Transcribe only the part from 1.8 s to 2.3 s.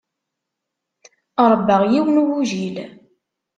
yiwen n